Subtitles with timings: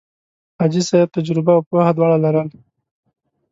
[0.59, 2.47] حاجي صاحب تجربه او پوه دواړه لرل.